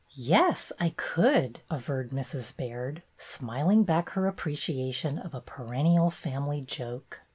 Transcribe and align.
"Yes, 0.15 0.71
I 0.79 0.95
could," 0.97 1.59
averred 1.69 2.09
Mrs. 2.09 2.57
Baird, 2.57 3.03
smiling 3.19 3.83
back 3.83 4.09
her 4.17 4.25
appreciation 4.25 5.19
of 5.19 5.35
a 5.35 5.41
perennial 5.41 6.09
family 6.09 6.61
joke. 6.61 7.21